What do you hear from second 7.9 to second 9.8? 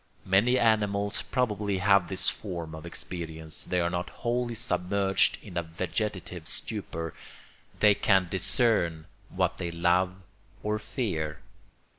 can discern what they